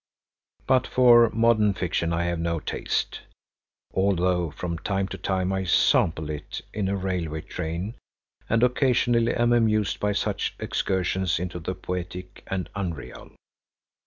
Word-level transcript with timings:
But 0.65 0.87
for 0.87 1.29
modern 1.29 1.75
fiction 1.75 2.11
I 2.11 2.23
have 2.23 2.39
no 2.39 2.59
taste, 2.59 3.19
although 3.93 4.49
from 4.49 4.79
time 4.79 5.07
to 5.09 5.17
time 5.19 5.53
I 5.53 5.63
sample 5.65 6.31
it 6.31 6.61
in 6.73 6.87
a 6.87 6.95
railway 6.97 7.41
train 7.41 7.93
and 8.49 8.63
occasionally 8.63 9.35
am 9.35 9.53
amused 9.53 9.99
by 9.99 10.13
such 10.13 10.55
excursions 10.57 11.37
into 11.37 11.59
the 11.59 11.75
poetic 11.75 12.41
and 12.47 12.67
unreal. 12.73 13.35